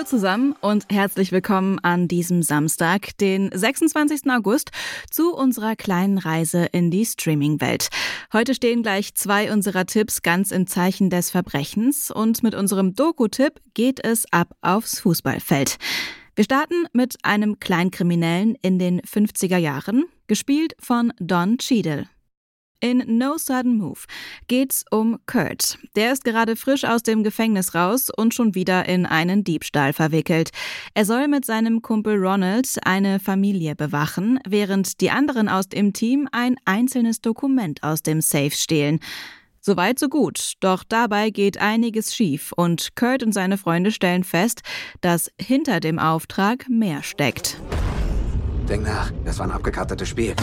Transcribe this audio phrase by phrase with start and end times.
[0.00, 4.30] Hallo zusammen und herzlich willkommen an diesem Samstag, den 26.
[4.30, 4.70] August,
[5.10, 7.90] zu unserer kleinen Reise in die Streaming-Welt.
[8.32, 13.60] Heute stehen gleich zwei unserer Tipps ganz im Zeichen des Verbrechens und mit unserem Doku-Tipp
[13.74, 15.76] geht es ab aufs Fußballfeld.
[16.34, 22.06] Wir starten mit einem Kleinkriminellen in den 50er Jahren, gespielt von Don Cheadle.
[22.82, 24.00] In No Sudden Move
[24.48, 25.78] geht's um Kurt.
[25.96, 30.50] Der ist gerade frisch aus dem Gefängnis raus und schon wieder in einen Diebstahl verwickelt.
[30.94, 36.26] Er soll mit seinem Kumpel Ronald eine Familie bewachen, während die anderen aus dem Team
[36.32, 39.00] ein einzelnes Dokument aus dem Safe stehlen.
[39.60, 44.62] Soweit so gut, doch dabei geht einiges schief und Kurt und seine Freunde stellen fest,
[45.02, 47.60] dass hinter dem Auftrag mehr steckt.
[48.70, 50.34] Denk nach, das war ein abgekartetes Spiel.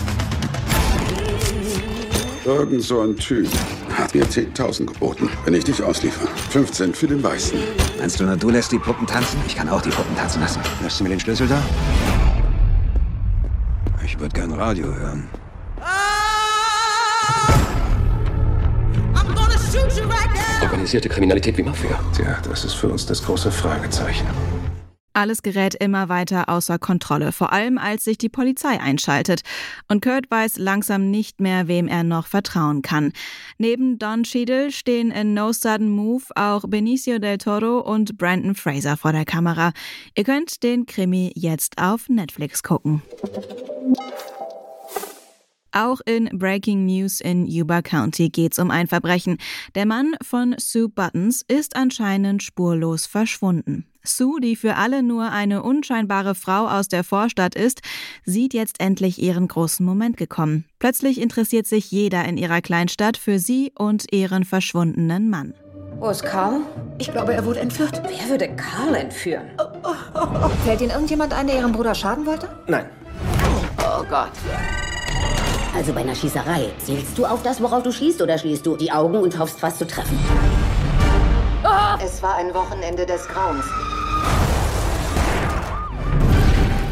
[2.48, 3.50] Irgend so ein Typ
[3.92, 6.26] hat mir 10.000 geboten, wenn ich dich ausliefer.
[6.52, 7.60] 15 für den Weißen.
[8.00, 9.38] Meinst du nur, du lässt die Puppen tanzen?
[9.46, 10.62] Ich kann auch die Puppen tanzen lassen.
[10.82, 11.62] Lässt du mir den Schlüssel da?
[14.02, 15.28] Ich würde gern Radio hören.
[20.62, 22.00] Organisierte Kriminalität wie Mafia.
[22.16, 24.26] Tja, das ist für uns das große Fragezeichen.
[25.18, 29.42] Alles gerät immer weiter außer Kontrolle, vor allem als sich die Polizei einschaltet.
[29.88, 33.14] Und Kurt weiß langsam nicht mehr, wem er noch vertrauen kann.
[33.58, 38.96] Neben Don Cheadle stehen in No Sudden Move auch Benicio del Toro und Brandon Fraser
[38.96, 39.72] vor der Kamera.
[40.16, 43.02] Ihr könnt den Krimi jetzt auf Netflix gucken.
[45.78, 49.38] Auch in Breaking News in Yuba County geht's um ein Verbrechen.
[49.76, 53.86] Der Mann von Sue Buttons ist anscheinend spurlos verschwunden.
[54.04, 57.82] Sue, die für alle nur eine unscheinbare Frau aus der Vorstadt ist,
[58.26, 60.66] sieht jetzt endlich ihren großen Moment gekommen.
[60.80, 65.54] Plötzlich interessiert sich jeder in ihrer Kleinstadt für sie und ihren verschwundenen Mann.
[66.00, 66.62] Wo ist Karl?
[66.98, 68.02] Ich glaube, er wurde entführt.
[68.04, 69.46] Wer würde Karl entführen?
[70.66, 72.50] Fällt Ihnen irgendjemand ein, der Ihrem Bruder schaden wollte?
[72.66, 72.88] Nein.
[73.78, 74.32] Oh Gott.
[75.76, 76.72] Also bei einer Schießerei.
[76.80, 79.78] Zielst du auf das, worauf du schießt, oder schließt du die Augen und hoffst, was
[79.78, 80.20] zu treffen?
[82.04, 83.66] Es war ein Wochenende des Grauens.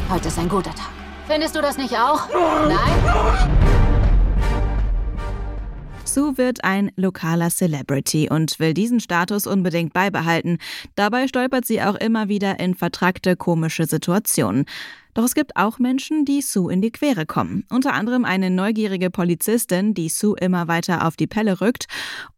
[0.09, 0.89] Heute ist ein guter Tag.
[1.27, 2.27] Findest du das nicht auch?
[2.67, 3.74] Nein?
[6.15, 10.59] Sue wird ein lokaler Celebrity und will diesen Status unbedingt beibehalten.
[10.95, 14.63] Dabei stolpert sie auch immer wieder in vertrackte komische Situationen.
[15.13, 17.65] Doch es gibt auch Menschen, die Sue in die Quere kommen.
[17.69, 21.87] Unter anderem eine neugierige Polizistin, die Sue immer weiter auf die Pelle rückt.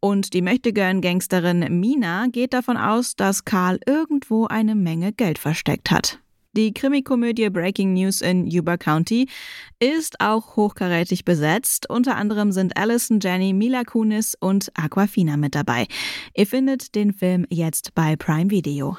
[0.00, 6.18] Und die Möchtegern-Gangsterin Mina geht davon aus, dass Karl irgendwo eine Menge Geld versteckt hat.
[6.58, 9.28] Die Krimikomödie Breaking News in Yuba County
[9.78, 11.88] ist auch hochkarätig besetzt.
[11.88, 15.86] Unter anderem sind Alison Jenny, Mila Kunis und Aquafina mit dabei.
[16.34, 18.96] Ihr findet den Film jetzt bei Prime Video.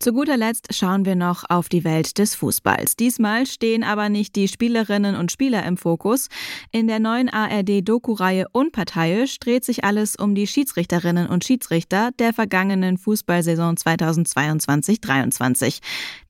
[0.00, 2.94] Zu guter Letzt schauen wir noch auf die Welt des Fußballs.
[2.94, 6.28] Diesmal stehen aber nicht die Spielerinnen und Spieler im Fokus.
[6.70, 12.96] In der neuen ARD-Doku-Reihe Unparteiisch dreht sich alles um die Schiedsrichterinnen und Schiedsrichter der vergangenen
[12.96, 15.80] Fußballsaison 2022-23.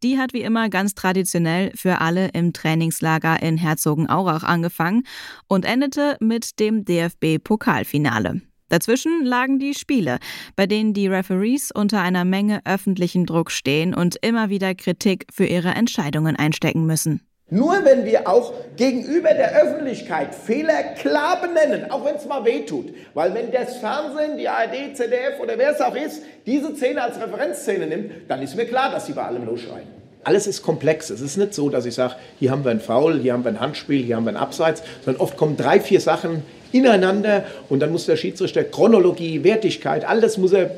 [0.02, 5.02] Die hat wie immer ganz traditionell für alle im Trainingslager in Herzogenaurach angefangen
[5.46, 8.40] und endete mit dem DFB-Pokalfinale.
[8.68, 10.18] Dazwischen lagen die Spiele,
[10.54, 15.46] bei denen die Referees unter einer Menge öffentlichen Druck stehen und immer wieder Kritik für
[15.46, 17.22] ihre Entscheidungen einstecken müssen.
[17.50, 22.92] Nur wenn wir auch gegenüber der Öffentlichkeit Fehler klar benennen, auch wenn es mal wehtut,
[23.14, 27.18] weil wenn das Fernsehen, die ARD, ZDF oder wer es auch ist, diese Szene als
[27.18, 29.88] Referenzszene nimmt, dann ist mir klar, dass sie bei allem losschreien.
[30.24, 31.08] Alles ist komplex.
[31.08, 33.50] Es ist nicht so, dass ich sage, hier haben wir ein Foul, hier haben wir
[33.50, 36.42] ein Handspiel, hier haben wir ein Abseits, sondern oft kommen drei, vier Sachen
[36.72, 40.70] ineinander und dann muss der Schiedsrichter Chronologie, Wertigkeit, all das muss er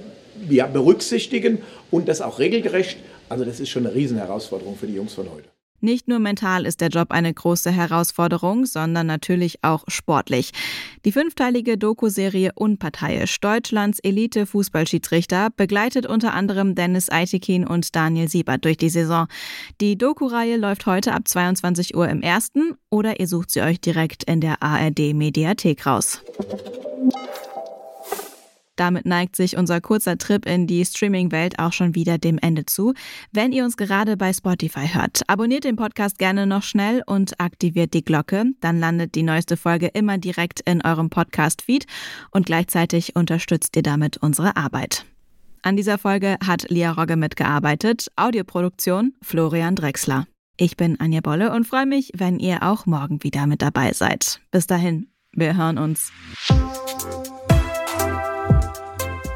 [0.49, 1.59] ja, berücksichtigen
[1.91, 2.99] und das auch regelgerecht.
[3.29, 5.49] Also das ist schon eine Riesenherausforderung für die Jungs von heute.
[5.81, 10.51] Nicht nur mental ist der Job eine große Herausforderung, sondern natürlich auch sportlich.
[11.05, 18.77] Die fünfteilige Doku-Serie Unparteiisch Deutschlands Elite-Fußballschiedsrichter begleitet unter anderem Dennis Eitekin und Daniel Siebert durch
[18.77, 19.27] die Saison.
[19.81, 24.25] Die Doku-Reihe läuft heute ab 22 Uhr im ersten oder ihr sucht sie euch direkt
[24.25, 26.21] in der ARD-Mediathek raus.
[28.81, 32.95] Damit neigt sich unser kurzer Trip in die Streaming-Welt auch schon wieder dem Ende zu.
[33.31, 37.93] Wenn ihr uns gerade bei Spotify hört, abonniert den Podcast gerne noch schnell und aktiviert
[37.93, 38.47] die Glocke.
[38.63, 41.85] Dann landet die neueste Folge immer direkt in eurem Podcast-Feed
[42.31, 45.05] und gleichzeitig unterstützt ihr damit unsere Arbeit.
[45.61, 50.27] An dieser Folge hat Lia Rogge mitgearbeitet, Audioproduktion Florian Drexler.
[50.57, 54.41] Ich bin Anja Bolle und freue mich, wenn ihr auch morgen wieder mit dabei seid.
[54.51, 56.11] Bis dahin, wir hören uns.